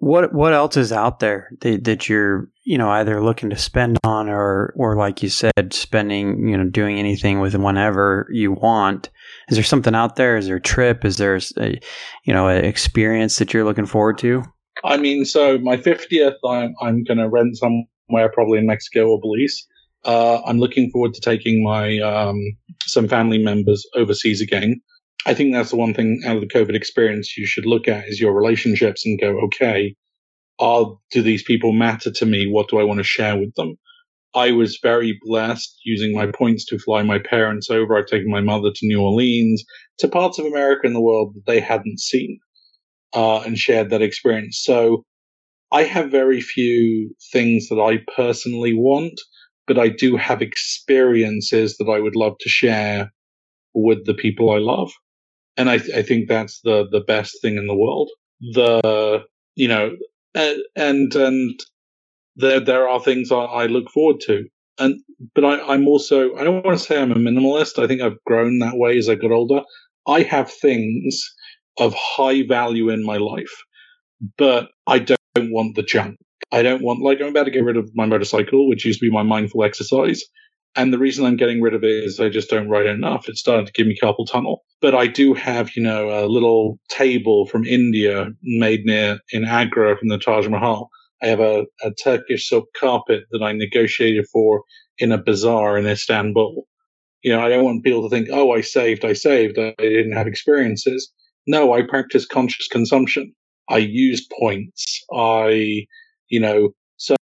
[0.01, 3.99] What what else is out there that, that you're you know either looking to spend
[4.03, 9.11] on or or like you said spending you know doing anything with whenever you want?
[9.51, 10.37] Is there something out there?
[10.37, 11.05] Is there a trip?
[11.05, 11.81] Is there a
[12.25, 14.43] you know an experience that you're looking forward to?
[14.85, 19.21] I mean, so my 50th, I'm, I'm going to rent somewhere probably in Mexico or
[19.21, 19.67] Belize.
[20.05, 22.39] Uh, I'm looking forward to taking my um,
[22.87, 24.81] some family members overseas again.
[25.27, 28.09] I think that's the one thing out of the COVID experience you should look at
[28.09, 29.95] is your relationships and go, okay,
[30.59, 32.47] are do these people matter to me?
[32.51, 33.77] What do I want to share with them?
[34.35, 37.97] I was very blessed using my points to fly my parents over.
[37.97, 39.65] I've taken my mother to New Orleans,
[39.99, 42.39] to parts of America and the world that they hadn't seen
[43.13, 44.61] uh, and shared that experience.
[44.63, 45.05] So
[45.73, 49.21] I have very few things that I personally want,
[49.67, 53.13] but I do have experiences that I would love to share
[53.75, 54.93] with the people I love.
[55.57, 58.11] And I, I think that's the, the best thing in the world.
[58.55, 59.25] The,
[59.57, 59.97] you know,
[60.35, 61.61] and, and
[62.37, 64.45] there, there are things I, I look forward to.
[64.79, 65.01] And,
[65.35, 67.83] but I, I'm also, I don't want to say I'm a minimalist.
[67.83, 69.61] I think I've grown that way as I got older.
[70.07, 71.23] I have things
[71.79, 73.55] of high value in my life,
[74.39, 76.17] but I don't want the junk.
[76.53, 79.07] I don't want, like, I'm about to get rid of my motorcycle, which used to
[79.07, 80.23] be my mindful exercise.
[80.77, 83.29] And the reason I'm getting rid of it is I just don't ride enough.
[83.29, 84.63] It's starting to give me carpal tunnel.
[84.81, 89.97] But I do have, you know, a little table from India made near in Agra
[89.99, 90.89] from the Taj Mahal.
[91.23, 94.63] I have a, a Turkish silk carpet that I negotiated for
[94.99, 96.67] in a bazaar in Istanbul.
[97.23, 99.59] You know, I don't want people to think, oh, I saved, I saved.
[99.59, 101.13] I didn't have experiences.
[101.47, 103.35] No, I practice conscious consumption.
[103.69, 105.05] I use points.
[105.13, 105.85] I,
[106.29, 107.17] you know, so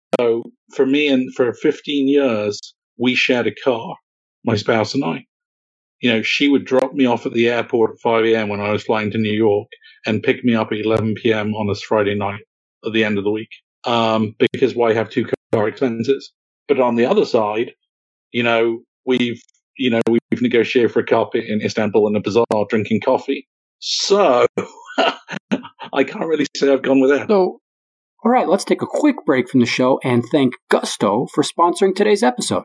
[0.75, 2.59] for me and for 15 years,
[2.99, 3.97] we shared a car,
[4.45, 5.25] my spouse and I.
[6.01, 8.49] You know, she would drop me off at the airport at 5 a.m.
[8.49, 9.69] when I was flying to New York
[10.07, 11.55] and pick me up at 11 p.m.
[11.55, 12.43] on a Friday night
[12.85, 13.49] at the end of the week.
[13.85, 16.33] Um, because why have two car expenses?
[16.69, 17.73] But on the other side,
[18.33, 19.41] you know, we've,
[19.79, 23.47] you know, we've negotiated for a carpet in Istanbul in a bazaar drinking coffee.
[23.79, 24.47] So
[24.99, 27.29] I can't really say I've gone with that.
[27.29, 27.61] So,
[28.25, 31.95] all right, let's take a quick break from the show and thank Gusto for sponsoring
[31.95, 32.65] today's episode.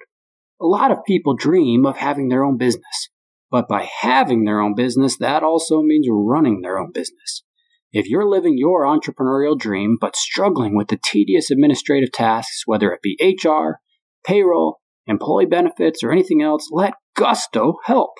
[0.62, 3.10] A lot of people dream of having their own business,
[3.50, 7.44] but by having their own business, that also means running their own business.
[7.92, 13.02] If you're living your entrepreneurial dream but struggling with the tedious administrative tasks, whether it
[13.02, 13.80] be HR,
[14.24, 18.12] payroll, employee benefits, or anything else, let Gusto help.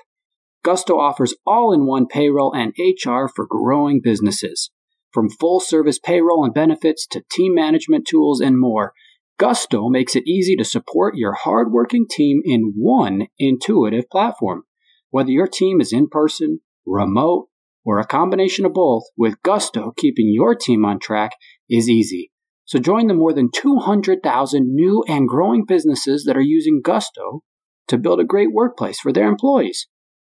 [0.64, 4.72] Gusto offers all in one payroll and HR for growing businesses.
[5.12, 8.94] From full service payroll and benefits to team management tools and more,
[9.40, 14.64] Gusto makes it easy to support your hardworking team in one intuitive platform.
[15.12, 17.48] Whether your team is in person, remote,
[17.86, 21.32] or a combination of both, with Gusto keeping your team on track
[21.70, 22.32] is easy.
[22.66, 27.42] So join the more than 200,000 new and growing businesses that are using Gusto
[27.88, 29.88] to build a great workplace for their employees.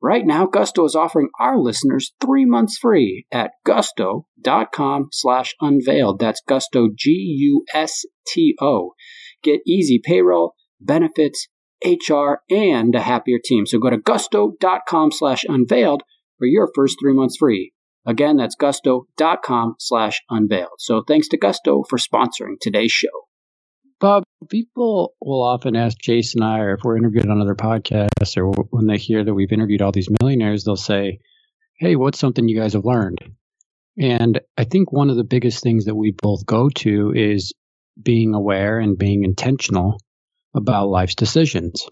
[0.03, 6.19] Right now, Gusto is offering our listeners three months free at gusto.com slash unveiled.
[6.19, 8.93] That's gusto, G-U-S-T-O.
[9.43, 11.49] Get easy payroll, benefits,
[11.85, 13.67] HR, and a happier team.
[13.67, 16.03] So go to gusto.com slash unveiled
[16.39, 17.73] for your first three months free.
[18.07, 20.79] Again, that's gusto.com slash unveiled.
[20.79, 23.30] So thanks to Gusto for sponsoring today's show.
[24.01, 28.37] Bob, people will often ask Jason and I, or if we're interviewed on other podcasts,
[28.39, 31.21] or when they hear that we've interviewed all these millionaires, they'll say,
[31.79, 33.19] Hey, what's something you guys have learned?
[33.99, 37.53] And I think one of the biggest things that we both go to is
[38.03, 40.01] being aware and being intentional
[40.55, 41.87] about life's decisions.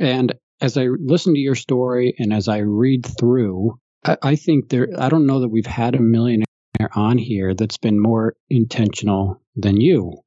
[0.00, 4.70] And as I listen to your story and as I read through, I, I think
[4.70, 6.46] there, I don't know that we've had a millionaire
[6.94, 10.22] on here that's been more intentional than you.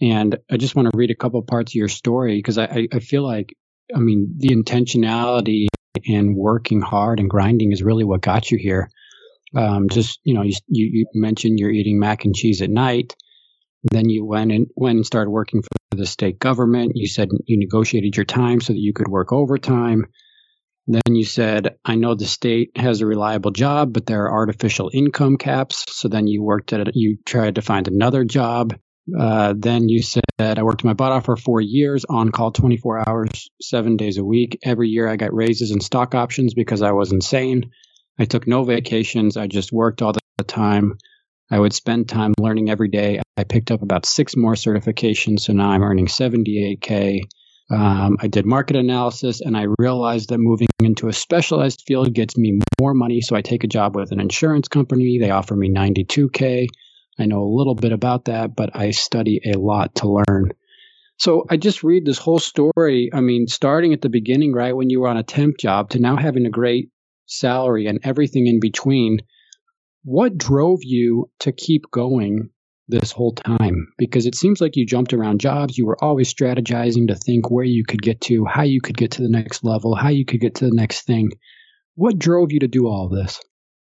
[0.00, 2.98] And I just want to read a couple parts of your story because I, I
[2.98, 3.54] feel like,
[3.94, 5.66] I mean, the intentionality
[6.06, 8.90] and working hard and grinding is really what got you here.
[9.56, 13.14] Um, just, you know, you, you mentioned you're eating mac and cheese at night.
[13.90, 16.92] Then you went and went and started working for the state government.
[16.94, 20.06] You said you negotiated your time so that you could work overtime.
[20.88, 24.90] Then you said, I know the state has a reliable job, but there are artificial
[24.92, 25.84] income caps.
[25.88, 28.74] So then you worked at it, you tried to find another job.
[29.18, 33.08] Uh, then you said I worked my butt off for four years, on call 24
[33.08, 34.58] hours, seven days a week.
[34.64, 37.70] Every year I got raises and stock options because I was insane.
[38.18, 39.36] I took no vacations.
[39.36, 40.98] I just worked all the time.
[41.50, 43.20] I would spend time learning every day.
[43.36, 47.22] I picked up about six more certifications, so now I'm earning 78K.
[47.70, 52.36] Um, I did market analysis and I realized that moving into a specialized field gets
[52.36, 53.20] me more money.
[53.20, 55.18] So I take a job with an insurance company.
[55.18, 56.68] They offer me 92K.
[57.18, 60.52] I know a little bit about that, but I study a lot to learn.
[61.18, 63.10] So I just read this whole story.
[63.12, 65.98] I mean, starting at the beginning, right, when you were on a temp job to
[65.98, 66.90] now having a great
[67.26, 69.18] salary and everything in between.
[70.04, 72.50] What drove you to keep going
[72.88, 73.88] this whole time?
[73.98, 75.76] Because it seems like you jumped around jobs.
[75.76, 79.10] You were always strategizing to think where you could get to, how you could get
[79.12, 81.30] to the next level, how you could get to the next thing.
[81.96, 83.40] What drove you to do all this?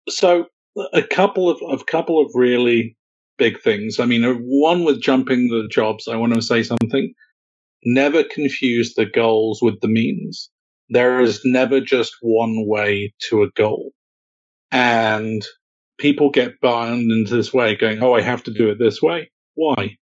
[0.09, 0.47] So
[0.93, 2.97] a couple of a couple of really
[3.39, 3.99] big things.
[4.01, 6.09] I mean, one with jumping the jobs.
[6.09, 7.15] I want to say something.
[7.85, 10.51] Never confuse the goals with the means.
[10.91, 13.93] There is never just one way to a goal,
[14.73, 15.43] and
[15.99, 19.31] people get bound into this way, going, "Oh, I have to do it this way."
[19.55, 19.97] Why?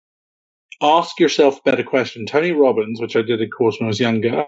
[0.81, 2.25] Ask yourself a better question.
[2.25, 4.45] Tony Robbins, which I did a course when I was younger,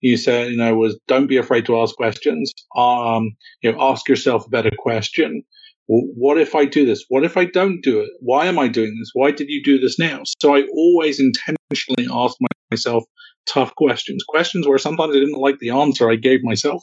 [0.00, 2.52] you said, you know, was don't be afraid to ask questions.
[2.76, 5.42] Um, you know, ask yourself a better question.
[5.88, 7.04] What if I do this?
[7.08, 8.10] What if I don't do it?
[8.20, 9.10] Why am I doing this?
[9.14, 10.22] Why did you do this now?
[10.40, 12.36] So I always intentionally ask
[12.70, 13.04] myself
[13.46, 16.82] tough questions, questions where sometimes I didn't like the answer I gave myself.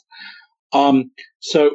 [0.72, 1.72] Um, so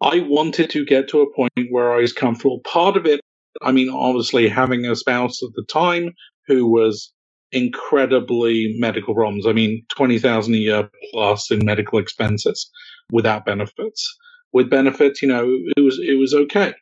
[0.00, 2.60] I wanted to get to a point where I was comfortable.
[2.64, 3.20] Part of it,
[3.60, 6.12] I mean, obviously having a spouse at the time
[6.46, 7.12] who was
[7.52, 9.46] incredibly medical problems.
[9.46, 12.70] I mean, 20,000 a year plus in medical expenses
[13.10, 14.16] without benefits.
[14.52, 16.74] With benefits, you know, it was, it was okay.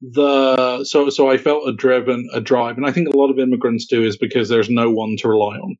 [0.00, 2.76] The, so, so I felt a driven, a drive.
[2.76, 5.56] And I think a lot of immigrants do is because there's no one to rely
[5.56, 5.76] on.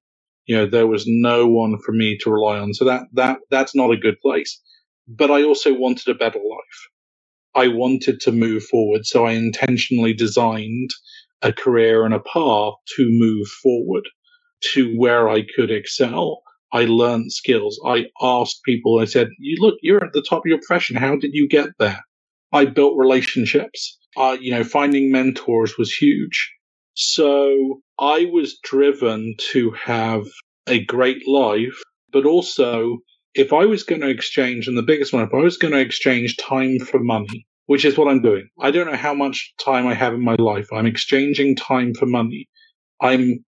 [0.46, 2.74] You know, there was no one for me to rely on.
[2.74, 4.60] So that, that, that's not a good place
[5.08, 6.88] but I also wanted a better life.
[7.54, 9.06] I wanted to move forward.
[9.06, 10.90] So I intentionally designed
[11.42, 14.08] a career and a path to move forward
[14.74, 16.42] to where I could excel.
[16.72, 17.80] I learned skills.
[17.86, 20.96] I asked people, I said, you look, you're at the top of your profession.
[20.96, 22.00] How did you get there?
[22.52, 23.98] I built relationships.
[24.16, 26.52] Uh, you know, finding mentors was huge.
[26.94, 30.24] So I was driven to have
[30.66, 32.98] a great life, but also
[33.34, 35.80] if I was going to exchange, and the biggest one, if I was going to
[35.80, 39.86] exchange time for money, which is what I'm doing, I don't know how much time
[39.86, 40.68] I have in my life.
[40.72, 42.48] I'm exchanging time for money.
[43.00, 43.44] I'm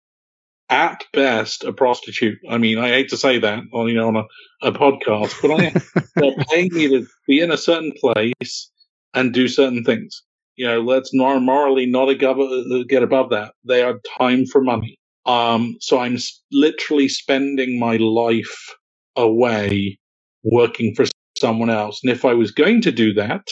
[0.70, 2.38] at best a prostitute.
[2.50, 4.24] I mean, I hate to say that on you know on a,
[4.62, 5.74] a podcast, but I
[6.16, 8.72] they're paying me to be in a certain place
[9.14, 10.24] and do certain things.
[10.56, 13.54] You know, let's morally not a get above that.
[13.68, 14.98] They are time for money.
[15.26, 16.18] Um, so I'm
[16.52, 18.76] literally spending my life
[19.16, 19.98] away
[20.44, 21.06] working for
[21.38, 22.02] someone else.
[22.04, 23.48] And if I was going to do that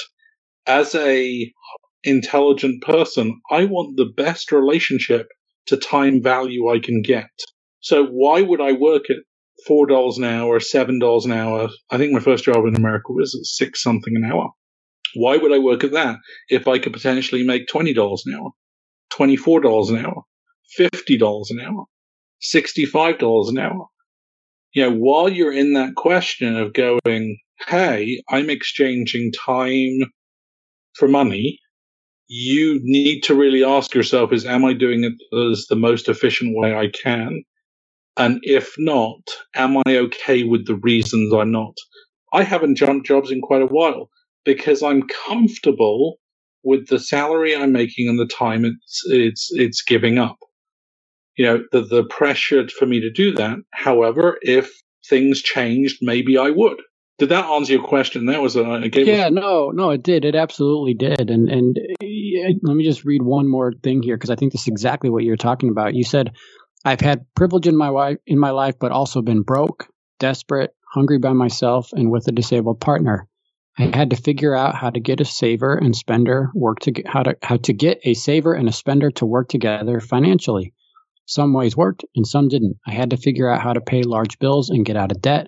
[0.67, 1.51] as a
[2.03, 5.27] intelligent person, I want the best relationship
[5.67, 7.29] to time value I can get.
[7.79, 9.17] So why would I work at
[9.67, 11.69] four dollars an hour, seven dollars an hour?
[11.89, 14.51] I think my first job in America was at six something an hour.
[15.13, 16.17] Why would I work at that
[16.49, 18.51] if I could potentially make twenty dollars an hour,
[19.09, 20.23] twenty four dollars an hour,
[20.69, 21.85] fifty dollars an hour,
[22.39, 23.87] sixty five dollars an hour?
[24.73, 29.99] you know, while you're in that question of going, hey, I'm exchanging time
[30.93, 31.59] for money,
[32.33, 35.13] you need to really ask yourself is, am I doing it
[35.51, 37.43] as the most efficient way I can?
[38.17, 39.21] And if not,
[39.55, 41.75] am I okay with the reasons I'm not?
[42.33, 44.09] I haven't jumped jobs in quite a while
[44.45, 46.17] because I'm comfortable
[46.63, 50.37] with the salary I'm making and the time it's, it's, it's giving up
[51.37, 53.57] you know, the, the pressure for me to do that.
[53.73, 54.71] However, if
[55.09, 56.81] things changed, maybe I would.
[57.17, 58.25] Did that answer your question?
[58.25, 60.25] That was uh, a, a yeah, no, no, it did.
[60.25, 61.29] It absolutely did.
[61.29, 61.77] And and
[62.63, 65.23] let me just read one more thing here because I think this is exactly what
[65.23, 65.93] you're talking about.
[65.93, 66.31] You said,
[66.83, 69.87] "I've had privilege in my life, in my life, but also been broke,
[70.19, 73.27] desperate, hungry by myself, and with a disabled partner.
[73.77, 77.07] I had to figure out how to get a saver and spender work to get,
[77.07, 80.73] how to how to get a saver and a spender to work together financially.
[81.25, 82.77] Some ways worked and some didn't.
[82.85, 85.47] I had to figure out how to pay large bills and get out of debt.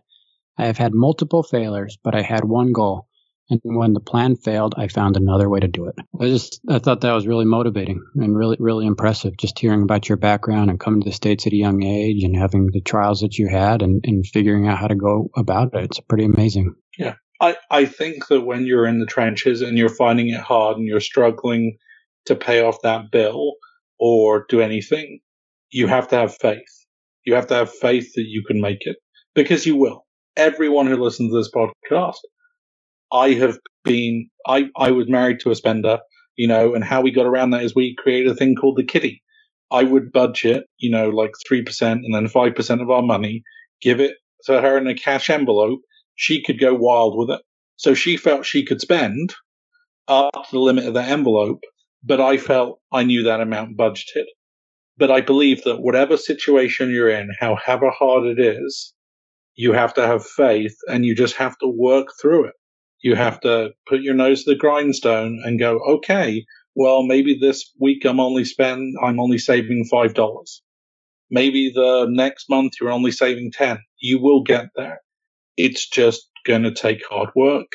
[0.57, 3.08] I have had multiple failures, but I had one goal.
[3.49, 5.95] And when the plan failed, I found another way to do it.
[6.19, 9.35] I just, I thought that was really motivating and really, really impressive.
[9.37, 12.35] Just hearing about your background and coming to the States at a young age and
[12.35, 15.83] having the trials that you had and, and figuring out how to go about it.
[15.83, 16.73] It's pretty amazing.
[16.97, 17.15] Yeah.
[17.41, 20.87] I, I think that when you're in the trenches and you're finding it hard and
[20.87, 21.77] you're struggling
[22.25, 23.56] to pay off that bill
[23.99, 25.19] or do anything,
[25.69, 26.85] you have to have faith.
[27.25, 28.95] You have to have faith that you can make it
[29.35, 30.02] because you will.
[30.36, 32.17] Everyone who listens to this podcast,
[33.12, 36.00] I have been, I, I was married to a spender.
[36.36, 38.84] you know, and how we got around that is we created a thing called the
[38.84, 39.21] kitty.
[39.71, 43.44] I would budget, you know, like 3% and then 5% of our money,
[43.81, 44.15] give it
[44.46, 45.79] to her in a cash envelope.
[46.15, 47.42] She could go wild with it.
[47.75, 49.34] So she felt she could spend
[50.08, 51.63] up to the limit of that envelope,
[52.04, 54.25] but I felt I knew that amount budgeted.
[54.98, 58.92] But I believe that whatever situation you're in, however hard it is,
[59.56, 62.56] you have to have faith and you just have to work through it.
[63.01, 66.45] You have to put your nose to the grindstone and go, okay,
[66.75, 70.62] well, maybe this week I'm only spend, I'm only saving $5.
[71.29, 73.79] Maybe the next month you're only saving 10.
[73.99, 75.01] You will get there.
[75.58, 77.67] It's just going to take hard work.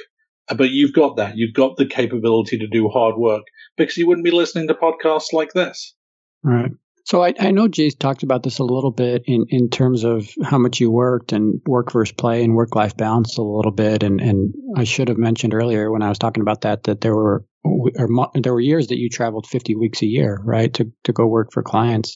[0.48, 1.36] Uh, but you've got that.
[1.36, 3.44] You've got the capability to do hard work
[3.76, 5.94] because you wouldn't be listening to podcasts like this.
[6.42, 6.72] Right.
[7.08, 10.28] So I, I know Jay's talked about this a little bit in, in terms of
[10.44, 14.02] how much you worked and work versus play and work life balance a little bit.
[14.02, 17.16] And, and I should have mentioned earlier when I was talking about that that there
[17.16, 21.12] were or there were years that you traveled 50 weeks a year, right, to to
[21.14, 22.14] go work for clients.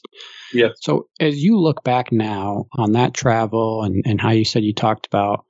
[0.53, 0.69] Yeah.
[0.79, 4.75] So as you look back now on that travel and and how you said you
[4.75, 5.43] talked about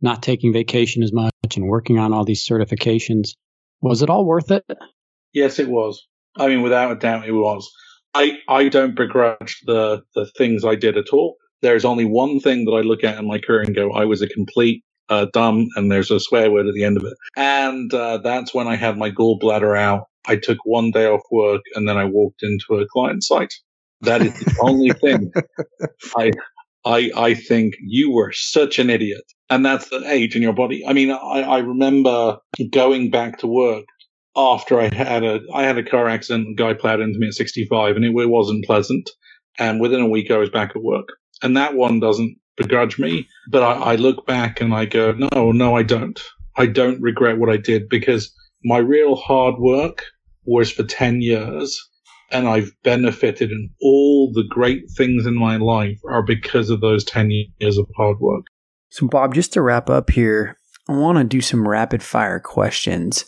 [0.00, 3.32] not taking vacation as much and working on all these certifications,
[3.82, 4.64] was it all worth it?
[5.34, 6.06] Yes, it was.
[6.34, 7.70] I mean, without a doubt, it was.
[8.16, 11.36] I, I don't begrudge the, the things I did at all.
[11.62, 14.22] There's only one thing that I look at in my career and go, I was
[14.22, 17.14] a complete uh, dumb, and there's a swear word at the end of it.
[17.36, 20.04] And uh, that's when I had my gallbladder out.
[20.26, 23.52] I took one day off work and then I walked into a client site.
[24.00, 25.30] That is the only thing
[26.16, 26.32] I,
[26.84, 29.22] I, I think you were such an idiot.
[29.50, 30.84] And that's the age in your body.
[30.86, 32.38] I mean, I, I remember
[32.72, 33.84] going back to work
[34.36, 36.48] after I had a I had a car accident.
[36.50, 39.10] A guy plowed into me at 65, and it, it wasn't pleasant.
[39.58, 41.08] And within a week, I was back at work.
[41.42, 45.52] And that one doesn't begrudge me, but I, I look back and I go, no,
[45.52, 46.20] no, I don't.
[46.56, 48.32] I don't regret what I did because
[48.64, 50.04] my real hard work
[50.44, 51.78] was for 10 years
[52.30, 57.04] and I've benefited and all the great things in my life are because of those
[57.04, 58.46] 10 years of hard work.
[58.90, 60.56] So, Bob, just to wrap up here,
[60.88, 63.24] I want to do some rapid fire questions.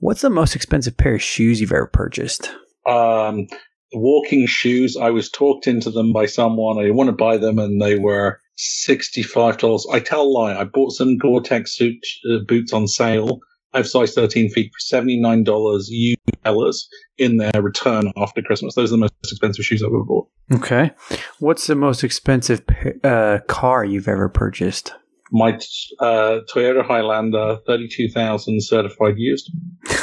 [0.00, 2.50] What's the most expensive pair of shoes you've ever purchased?
[2.86, 3.46] Um,
[3.92, 4.96] walking shoes.
[4.96, 6.84] I was talked into them by someone.
[6.84, 9.86] I want to buy them, and they were sixty-five dollars.
[9.92, 10.58] I tell a lie.
[10.58, 13.40] I bought some Gore-Tex suit, uh, boots on sale.
[13.72, 16.88] I have size thirteen feet for seventy-nine dollars US
[17.18, 18.74] in their return after Christmas.
[18.74, 20.28] Those are the most expensive shoes I've ever bought.
[20.54, 20.92] Okay,
[21.38, 22.62] what's the most expensive
[23.04, 24.92] uh, car you've ever purchased?
[25.32, 25.58] My
[25.98, 29.50] uh, Toyota Highlander 32,000 certified used.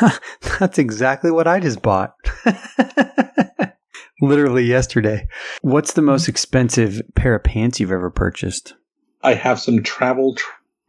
[0.60, 2.14] That's exactly what I just bought.
[4.22, 5.28] Literally yesterday.
[5.62, 8.74] What's the most expensive pair of pants you've ever purchased?
[9.22, 10.36] I have some travel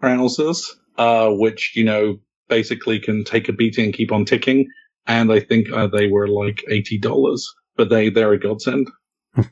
[0.01, 2.19] trousers, uh, which, you know,
[2.49, 4.67] basically can take a beating and keep on ticking.
[5.07, 7.41] And I think uh, they were like $80,
[7.77, 8.91] but they, they're a godsend.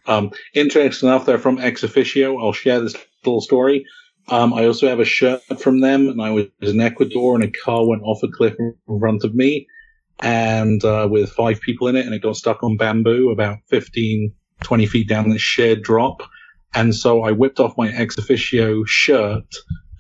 [0.07, 2.43] um, interesting enough, they're from ExOfficio.
[2.43, 3.85] I'll share this little story.
[4.29, 7.51] Um, I also have a shirt from them, and I was in Ecuador, and a
[7.51, 9.67] car went off a cliff in front of me,
[10.21, 14.33] and uh, with five people in it, and it got stuck on bamboo about 15,
[14.63, 16.23] 20 feet down this shared drop.
[16.75, 19.55] And so I whipped off my ExOfficio shirt,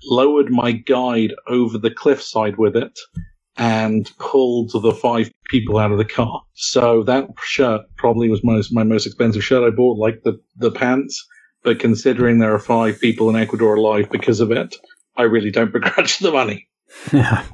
[0.04, 2.98] lowered my guide over the cliffside with it,
[3.58, 6.42] and pulled the five people out of the car.
[6.54, 10.70] So that shirt probably was most, my most expensive shirt I bought, like the, the
[10.70, 11.26] pants
[11.62, 14.76] but considering there are five people in Ecuador alive because of it,
[15.16, 16.68] I really don't begrudge the money.
[17.12, 17.44] Yeah.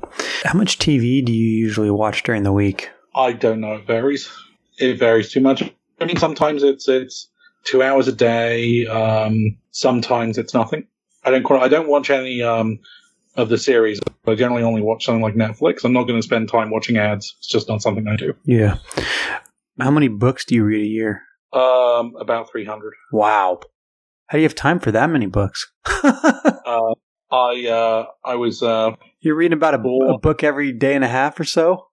[0.45, 2.91] How much TV do you usually watch during the week?
[3.15, 3.75] I don't know.
[3.75, 4.31] It varies.
[4.79, 5.63] It varies too much.
[6.01, 7.29] I mean, sometimes it's it's
[7.65, 8.87] two hours a day.
[8.87, 10.87] Um, sometimes it's nothing.
[11.25, 12.79] I don't quite, I don't watch any um,
[13.37, 14.01] of the series.
[14.27, 15.85] I generally only watch something like Netflix.
[15.85, 17.35] I'm not going to spend time watching ads.
[17.39, 18.35] It's just not something I do.
[18.45, 18.79] Yeah.
[19.79, 21.23] How many books do you read a year?
[21.53, 22.93] Um, about 300.
[23.13, 23.61] Wow.
[24.29, 25.73] How do you have time for that many books?
[25.87, 26.95] uh,
[27.31, 28.63] I uh, I was.
[28.63, 31.87] Uh, You're reading about a, a, book every day and a half or so.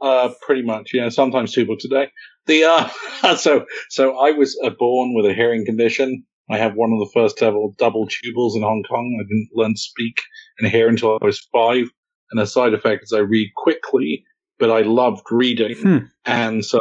[0.00, 1.08] Uh, pretty much, yeah.
[1.10, 2.10] Sometimes two books a day.
[2.46, 6.24] The uh, so so I was uh, born with a hearing condition.
[6.50, 9.16] I have one of the first ever double tubals in Hong Kong.
[9.20, 10.20] I didn't learn to speak
[10.58, 11.88] and hear until I was five.
[12.32, 14.24] And a side effect is I read quickly,
[14.58, 15.98] but I loved reading, hmm.
[16.24, 16.80] and so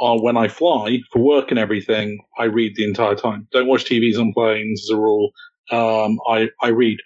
[0.00, 3.48] uh, when I fly for work and everything, I read the entire time.
[3.52, 5.30] Don't watch TVs on planes as a rule.
[5.70, 6.98] Um, I, I read.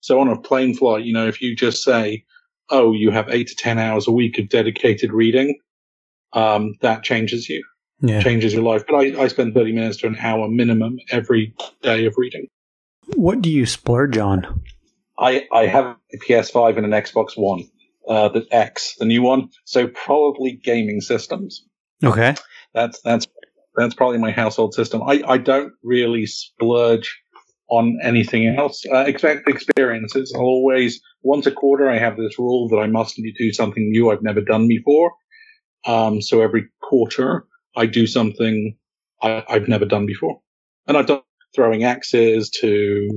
[0.00, 2.24] So on a plane flight, you know, if you just say,
[2.70, 5.58] oh, you have eight to 10 hours a week of dedicated reading,
[6.32, 7.64] um, that changes you,
[8.00, 8.22] yeah.
[8.22, 8.84] changes your life.
[8.88, 12.46] But I, I spend 30 minutes to an hour minimum every day of reading.
[13.14, 14.62] What do you splurge on?
[15.18, 17.64] I, I have a PS5 and an Xbox One.
[18.08, 19.50] uh, the X, the new one.
[19.64, 21.64] So probably gaming systems.
[22.02, 22.34] Okay.
[22.74, 23.26] That's that's
[23.76, 25.02] that's probably my household system.
[25.02, 27.16] I, I don't really splurge
[27.68, 28.82] on anything else.
[28.90, 30.32] Uh, expect experiences.
[30.34, 34.10] I'll always once a quarter I have this rule that I must do something new
[34.10, 35.12] I've never done before.
[35.86, 37.44] Um, so every quarter
[37.76, 38.76] I do something
[39.22, 40.40] I, have never done before,
[40.86, 41.22] and I've done
[41.54, 43.08] throwing axes to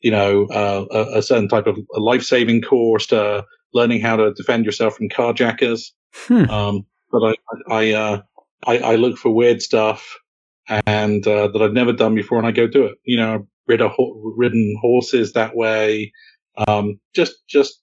[0.00, 4.32] you know uh, a, a, certain type of life saving course to learning how to
[4.34, 5.90] defend yourself from carjackers.
[6.14, 6.48] Hmm.
[6.50, 7.36] Um, but
[7.70, 8.22] I I, uh,
[8.66, 10.18] I, I look for weird stuff
[10.68, 12.96] and uh, that I've never done before, and I go do it.
[13.04, 16.12] You know, rid a ho- ridden horses that way.
[16.66, 17.80] Um, just just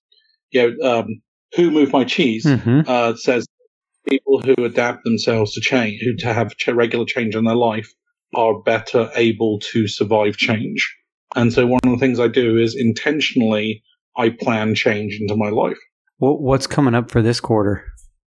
[0.51, 1.21] you know, um,
[1.55, 2.81] who moved my cheese mm-hmm.
[2.87, 3.45] uh, says
[4.07, 7.91] people who adapt themselves to change, who to have regular change in their life,
[8.35, 10.95] are better able to survive change.
[11.35, 13.83] And so one of the things I do is intentionally
[14.17, 15.77] I plan change into my life.
[16.17, 17.85] What's coming up for this quarter?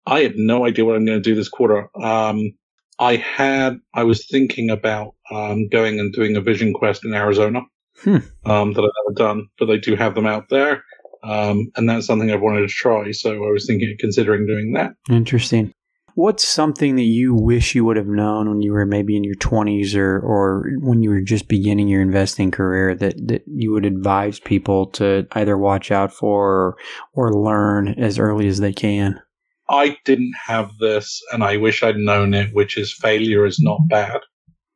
[0.05, 1.89] I have no idea what I'm going to do this quarter.
[2.01, 2.53] Um,
[2.99, 7.61] I had, I was thinking about um, going and doing a vision quest in Arizona
[8.03, 8.17] hmm.
[8.45, 10.83] um, that I've never done, but they do have them out there.
[11.23, 13.11] Um, and that's something I've wanted to try.
[13.11, 14.93] So I was thinking, of considering doing that.
[15.09, 15.73] Interesting.
[16.15, 19.35] What's something that you wish you would have known when you were maybe in your
[19.35, 23.85] 20s or, or when you were just beginning your investing career that, that you would
[23.85, 26.77] advise people to either watch out for or,
[27.13, 29.21] or learn as early as they can?
[29.69, 33.79] I didn't have this and I wish I'd known it, which is failure is not
[33.87, 34.19] bad.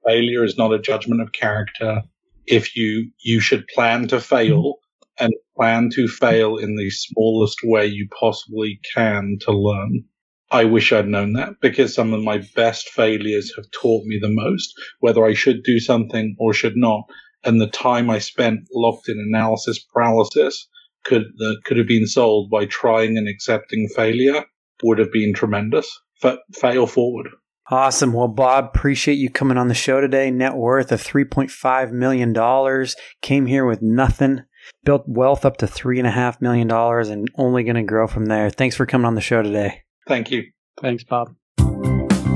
[0.05, 2.03] Failure is not a judgment of character.
[2.47, 4.75] If you, you should plan to fail
[5.19, 10.05] and plan to fail in the smallest way you possibly can to learn.
[10.51, 14.29] I wish I'd known that because some of my best failures have taught me the
[14.29, 17.03] most, whether I should do something or should not.
[17.43, 20.69] And the time I spent locked in analysis paralysis
[21.03, 24.45] could, that could have been solved by trying and accepting failure
[24.83, 25.89] would have been tremendous.
[26.23, 27.27] F- fail forward.
[27.69, 28.13] Awesome.
[28.13, 30.29] Well, Bob, appreciate you coming on the show today.
[30.29, 32.87] Net worth of $3.5 million.
[33.21, 34.41] Came here with nothing.
[34.83, 38.51] Built wealth up to $3.5 million and only going to grow from there.
[38.51, 39.81] Thanks for coming on the show today.
[40.07, 40.43] Thank you.
[40.79, 41.35] Thanks, Bob.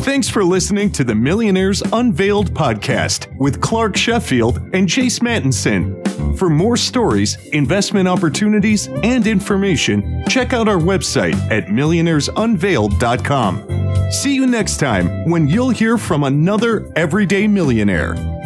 [0.02, 6.09] Thanks for listening to the Millionaires Unveiled podcast with Clark Sheffield and Chase Mortensen.
[6.38, 14.12] For more stories, investment opportunities, and information, check out our website at millionairesunveiled.com.
[14.12, 18.39] See you next time when you'll hear from another everyday millionaire.